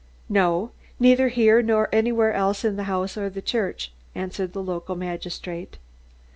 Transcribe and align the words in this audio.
"No 0.29 0.71
neither 0.99 1.27
here 1.27 1.61
nor 1.61 1.87
anywhere 1.93 2.33
else 2.33 2.65
in 2.65 2.75
the 2.75 2.85
house 2.85 3.17
or 3.17 3.29
the 3.29 3.39
church," 3.39 3.91
answered 4.15 4.51
the 4.51 4.63
local 4.63 4.95
magistrate. 4.95 5.77